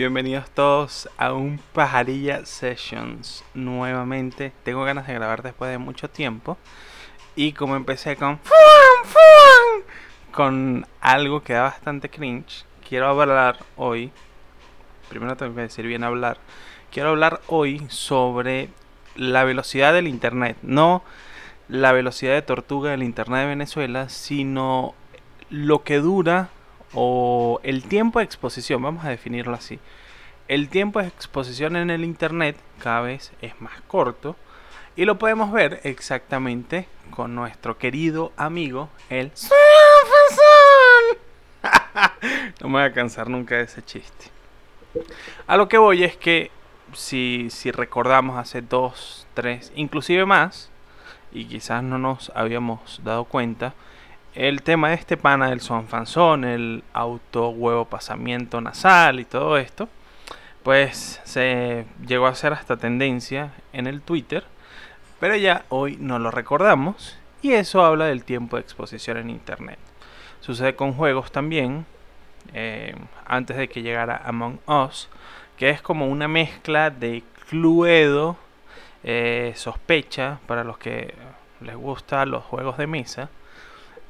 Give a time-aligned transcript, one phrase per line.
[0.00, 3.44] Bienvenidos todos a un Pajarilla Sessions.
[3.52, 6.56] Nuevamente, tengo ganas de grabar después de mucho tiempo.
[7.36, 8.40] Y como empecé con
[10.32, 14.10] con algo que da bastante cringe, quiero hablar hoy.
[15.10, 16.38] Primero tengo que decir bien hablar.
[16.90, 18.70] Quiero hablar hoy sobre
[19.16, 21.02] la velocidad del internet, no
[21.68, 24.94] la velocidad de tortuga del internet de Venezuela, sino
[25.50, 26.48] lo que dura
[26.94, 29.78] o el tiempo de exposición, vamos a definirlo así.
[30.48, 34.36] El tiempo de exposición en el Internet cada vez es más corto
[34.96, 39.30] y lo podemos ver exactamente con nuestro querido amigo, el...
[42.60, 44.26] no me voy a cansar nunca de ese chiste.
[45.46, 46.50] A lo que voy es que
[46.94, 50.70] si, si recordamos hace dos, tres, inclusive más,
[51.32, 53.74] y quizás no nos habíamos dado cuenta,
[54.34, 59.88] el tema de este pana del sonfanzón, el auto huevo pasamiento nasal y todo esto,
[60.62, 64.44] pues se llegó a ser hasta tendencia en el Twitter,
[65.18, 69.78] pero ya hoy no lo recordamos y eso habla del tiempo de exposición en Internet.
[70.40, 71.86] Sucede con juegos también,
[72.54, 72.94] eh,
[73.26, 75.08] antes de que llegara Among Us,
[75.56, 78.36] que es como una mezcla de Cluedo,
[79.02, 81.14] eh, sospecha, para los que
[81.60, 83.28] les gustan los juegos de mesa,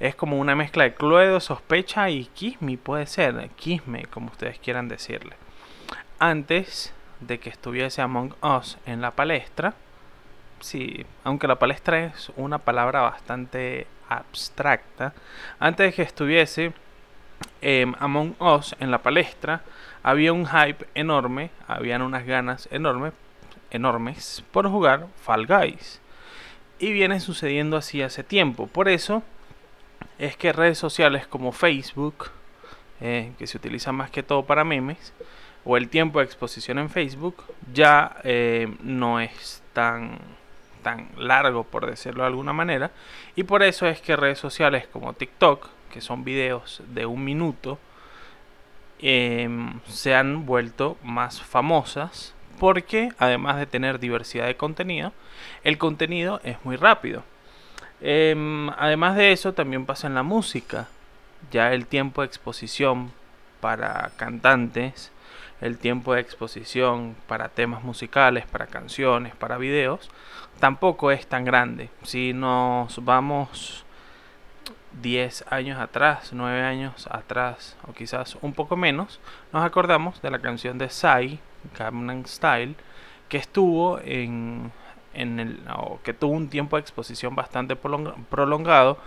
[0.00, 4.88] es como una mezcla de Cluedo, Sospecha y Kisme, puede ser, Kisme, como ustedes quieran
[4.88, 5.36] decirle.
[6.18, 9.74] Antes de que estuviese Among Us en la palestra,
[10.60, 15.12] sí, aunque la palestra es una palabra bastante abstracta,
[15.58, 16.72] antes de que estuviese
[17.60, 19.60] em, Among Us en la palestra,
[20.02, 23.12] había un hype enorme, habían unas ganas enormes,
[23.70, 26.00] enormes por jugar Fall Guys.
[26.78, 28.66] Y viene sucediendo así hace tiempo.
[28.66, 29.22] Por eso
[30.20, 32.28] es que redes sociales como Facebook,
[33.00, 35.14] eh, que se utilizan más que todo para memes,
[35.64, 40.18] o el tiempo de exposición en Facebook, ya eh, no es tan,
[40.82, 42.90] tan largo, por decirlo de alguna manera.
[43.34, 47.78] Y por eso es que redes sociales como TikTok, que son videos de un minuto,
[49.00, 55.14] em, se han vuelto más famosas porque además de tener diversidad de contenido,
[55.64, 57.22] el contenido es muy rápido.
[58.00, 60.88] Em, además de eso, también pasa en la música.
[61.50, 63.12] Ya el tiempo de exposición
[63.60, 65.12] para cantantes,
[65.60, 70.10] el tiempo de exposición para temas musicales, para canciones, para videos,
[70.58, 71.90] tampoco es tan grande.
[72.02, 73.84] Si nos vamos
[75.02, 79.20] 10 años atrás, 9 años atrás, o quizás un poco menos,
[79.52, 81.38] nos acordamos de la canción de Psy,
[81.78, 82.74] Gangnam Style,
[83.28, 84.72] que estuvo en
[85.14, 85.60] en el,
[86.02, 88.98] que tuvo un tiempo de exposición bastante prolongado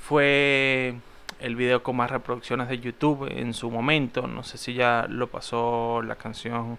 [0.00, 0.94] fue
[1.40, 4.26] el video con más reproducciones de YouTube en su momento.
[4.26, 6.78] No sé si ya lo pasó la canción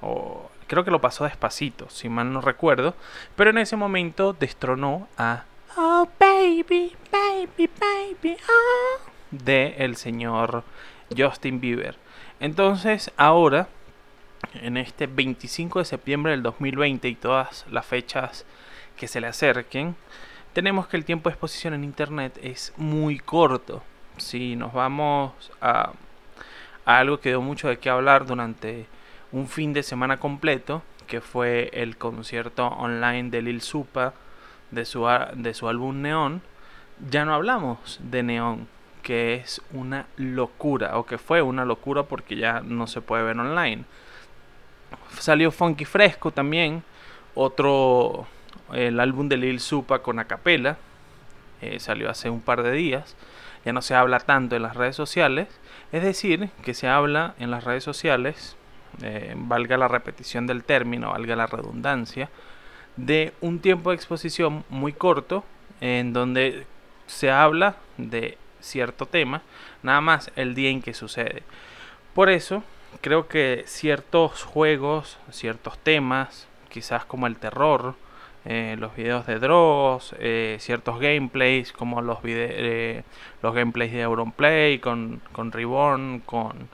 [0.00, 2.94] o creo que lo pasó despacito, si mal no recuerdo.
[3.36, 5.44] Pero en ese momento destronó a
[5.76, 10.64] Oh baby, baby, baby, oh, de el señor
[11.16, 11.96] Justin Bieber.
[12.40, 13.68] Entonces ahora
[14.54, 18.44] en este 25 de septiembre del 2020 y todas las fechas
[18.96, 19.96] que se le acerquen,
[20.52, 23.82] tenemos que el tiempo de exposición en Internet es muy corto.
[24.16, 25.92] Si nos vamos a,
[26.84, 28.86] algo que dio mucho de qué hablar durante
[29.32, 34.14] un fin de semana completo, que fue el concierto online de Lil Supa
[34.70, 36.42] de su, de su álbum Neon,
[37.08, 38.68] ya no hablamos de Neon,
[39.02, 43.38] que es una locura, o que fue una locura porque ya no se puede ver
[43.38, 43.84] online.
[45.18, 46.82] Salió Funky Fresco también,
[47.34, 48.26] otro,
[48.72, 50.78] el álbum de Lil Supa con acapela,
[51.60, 53.16] eh, salió hace un par de días.
[53.64, 55.48] Ya no se habla tanto en las redes sociales,
[55.92, 58.56] es decir, que se habla en las redes sociales,
[59.02, 62.30] eh, valga la repetición del término, valga la redundancia,
[62.96, 65.44] de un tiempo de exposición muy corto
[65.80, 66.66] en donde
[67.06, 69.42] se habla de cierto tema,
[69.82, 71.42] nada más el día en que sucede.
[72.14, 72.62] Por eso
[73.00, 77.94] creo que ciertos juegos, ciertos temas, quizás como el terror,
[78.46, 83.02] eh, los videos de Dross, eh, ciertos gameplays como los, eh,
[83.42, 86.68] los gameplays de Auronplay con, con Reborn, con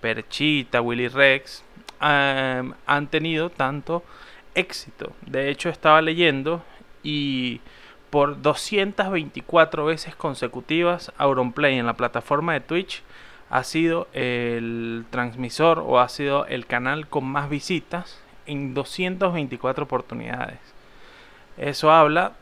[0.00, 1.64] Perchita, Willy Rex,
[2.00, 4.04] han tenido tanto
[4.54, 5.12] éxito.
[5.26, 6.62] De hecho, estaba leyendo
[7.02, 7.60] y
[8.10, 13.02] por 224 veces consecutivas Auronplay en la plataforma de Twitch
[13.50, 20.58] ha sido el transmisor o ha sido el canal con más visitas en 224 oportunidades.
[21.56, 22.32] Eso habla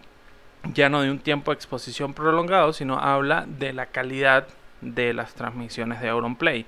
[0.74, 4.48] ya no de un tiempo de exposición prolongado, sino habla de la calidad
[4.80, 6.66] de las transmisiones de Auronplay.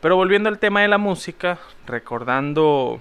[0.00, 3.00] Pero volviendo al tema de la música, recordando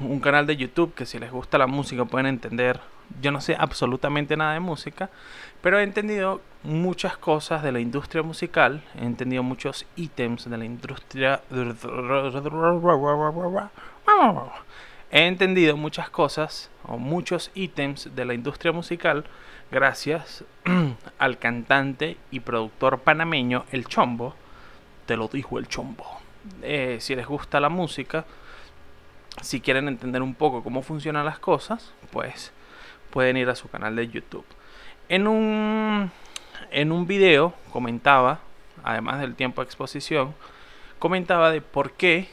[0.00, 2.80] un canal de YouTube que si les gusta la música pueden entender.
[3.20, 5.10] Yo no sé absolutamente nada de música,
[5.60, 10.64] pero he entendido muchas cosas de la industria musical, he entendido muchos ítems de la
[10.64, 11.40] industria...
[15.10, 19.24] He entendido muchas cosas o muchos ítems de la industria musical
[19.70, 20.44] gracias
[21.18, 24.34] al cantante y productor panameño El Chombo.
[25.06, 26.04] Te lo dijo El Chombo.
[26.62, 28.26] Eh, si les gusta la música,
[29.42, 32.52] si quieren entender un poco cómo funcionan las cosas, pues
[33.10, 34.44] pueden ir a su canal de YouTube.
[35.08, 36.10] En un,
[36.70, 38.40] en un video comentaba,
[38.84, 40.34] además del tiempo de exposición,
[40.98, 42.28] comentaba de por qué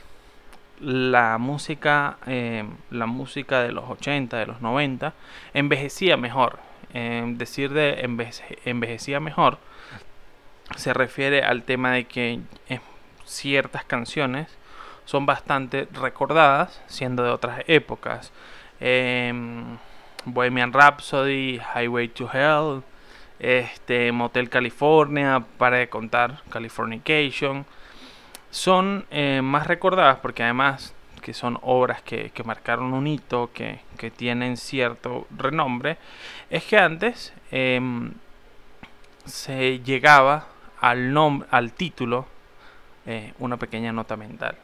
[0.79, 5.13] la música, eh, la música de los 80, de los 90,
[5.53, 6.59] envejecía mejor.
[6.93, 8.07] decir de
[8.65, 9.57] envejecía mejor
[10.75, 12.39] se refiere al tema de que
[12.69, 12.79] eh,
[13.23, 14.47] ciertas canciones
[15.05, 18.31] son bastante recordadas, siendo de otras épocas.
[18.79, 19.77] Em,
[20.25, 22.83] Bohemian Rhapsody, Highway to Hell,
[23.39, 27.65] este, Motel California, para de contar, Californication,
[28.49, 33.79] son eh, más recordadas porque además que son obras que, marcaron un hito, que,
[34.15, 35.97] tienen cierto renombre,
[36.51, 38.13] es que antes em,
[39.25, 40.45] se llegaba
[40.79, 41.17] al,
[41.49, 42.27] al título
[43.07, 44.55] eh, una pequeña nota mental.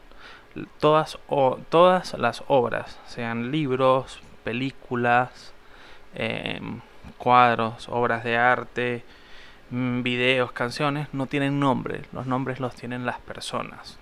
[0.80, 5.54] Todas, o, todas las obras, sean libros, películas,
[6.14, 6.82] em,
[7.18, 9.04] cuadros, obras de arte,
[9.70, 13.98] mm, videos, canciones, no tienen nombre, los nombres los tienen las personas.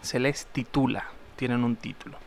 [0.00, 1.04] Se les titula,
[1.36, 2.18] tienen un título.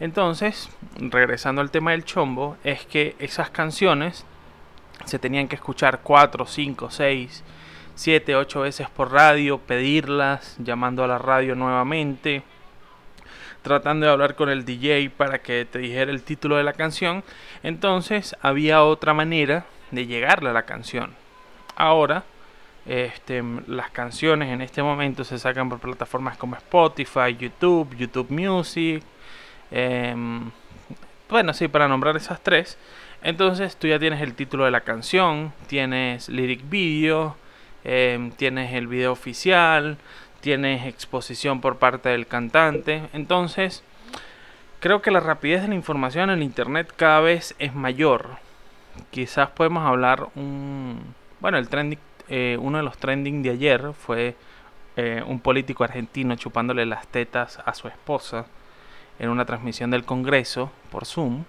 [0.00, 0.68] Entonces,
[0.98, 4.24] regresando al tema del chombo, es que esas canciones
[5.04, 7.44] se tenían que escuchar 4, 5, 6,
[7.94, 12.42] 7, 8 veces por radio, pedirlas, llamando a la radio nuevamente
[13.62, 17.24] tratando de hablar con el DJ para que te dijera el título de la canción.
[17.62, 21.14] Entonces había otra manera de llegarle a la canción.
[21.76, 22.24] Ahora,
[22.84, 29.02] este, las canciones en este momento se sacan por plataformas como Spotify, YouTube, YouTube Music.
[29.70, 30.50] Em,
[31.28, 32.76] bueno, sí, para nombrar esas tres.
[33.22, 37.36] Entonces tú ya tienes el título de la canción, tienes lyric video,
[37.84, 39.96] em, tienes el video oficial,
[40.42, 43.08] tienes exposición por parte del cantante.
[43.14, 43.82] Entonces,
[44.80, 48.28] creo que la rapidez de la información en el internet cada vez es mayor.
[49.10, 51.98] Quizás podemos hablar un bueno, el trending
[52.28, 54.36] eh, uno de los trending de ayer fue
[54.96, 58.46] eh, un político argentino chupándole las tetas a su esposa
[59.18, 61.44] en una transmisión del Congreso por Zoom.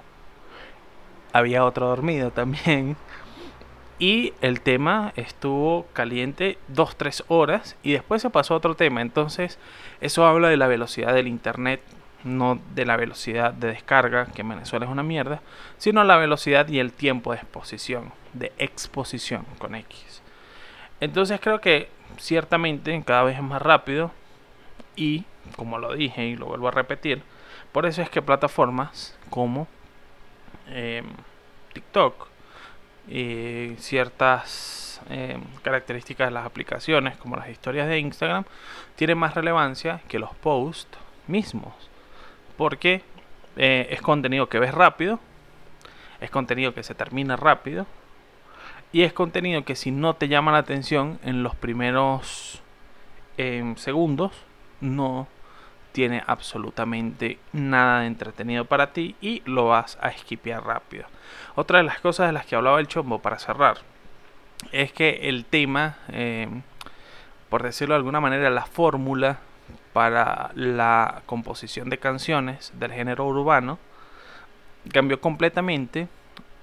[1.32, 2.98] Había otro dormido también.
[4.04, 9.02] Y el tema estuvo caliente 2-3 horas y después se pasó a otro tema.
[9.02, 9.58] Entonces
[10.02, 11.80] eso habla de la velocidad del Internet,
[12.26, 15.40] no de la velocidad de descarga, que en Venezuela es una mierda,
[15.78, 20.22] sino la velocidad y el tiempo de exposición, de exposición con X.
[21.00, 24.12] Entonces creo que ciertamente cada vez es más rápido
[24.98, 25.24] y,
[25.56, 27.22] como lo dije y lo vuelvo a repetir,
[27.72, 29.66] por eso es que plataformas como
[30.68, 31.04] eh,
[31.72, 32.33] TikTok,
[33.08, 38.46] y ciertas eh, características de las aplicaciones, como las historias de Instagram,
[38.96, 40.98] tienen más relevancia que los posts
[41.28, 41.74] mismos.
[42.58, 43.02] Porque
[43.58, 45.20] eh, es contenido que ves rápido,
[46.22, 47.86] es contenido que se termina rápido,
[48.92, 52.62] y es contenido que si no te llama la atención en los primeros
[53.38, 54.32] eh, segundos,
[54.82, 55.28] no
[55.94, 61.06] tiene absolutamente nada de entretenido para ti y lo vas a esquipear rápido.
[61.56, 63.78] Otra de las cosas de las que hablaba el chombo para cerrar
[64.72, 66.50] es que el tema, eh,
[67.50, 69.40] por decirlo de alguna manera, la fórmula
[69.94, 73.78] para la composición de canciones del género urbano
[74.92, 76.08] cambió completamente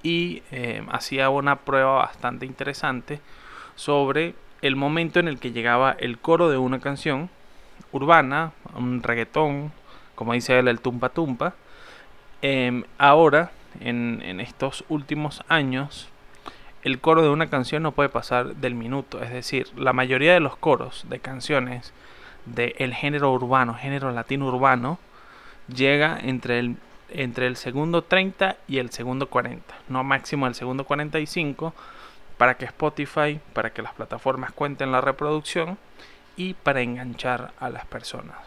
[0.02, 3.20] y eh, hacía una prueba bastante interesante
[3.76, 7.30] sobre el momento en el que llegaba el coro de una canción
[7.92, 9.72] urbana, un reggaetón,
[10.14, 11.54] como dice él, el tumpa tumpa.
[12.42, 16.08] Em, ahora, en, estos últimos años,
[16.82, 19.22] el coro de una canción no puede pasar del minuto.
[19.22, 21.92] Es decir, la mayoría de los coros de canciones
[22.46, 24.98] del género urbano, género latino urbano,
[25.68, 26.76] llega entre el,
[27.10, 29.74] entre el segundo 30 y el segundo 40.
[29.88, 31.74] No máximo el segundo 45
[32.38, 35.76] para que Spotify, para que las plataformas cuenten la reproducción
[36.36, 38.38] y para enganchar a las personas.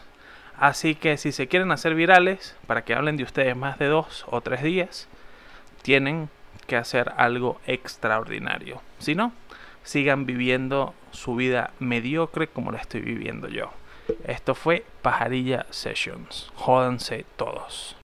[0.58, 4.24] Así que si se quieren hacer virales, para que hablen de ustedes más de dos
[4.28, 5.08] o tres días,
[5.82, 6.28] tienen
[6.66, 8.80] que hacer algo extraordinario.
[8.98, 9.32] Si no,
[9.82, 13.70] sigan viviendo su vida mediocre como la estoy viviendo yo.
[14.24, 16.50] Esto fue Pajarilla Sessions.
[16.54, 17.92] Jódanse todos.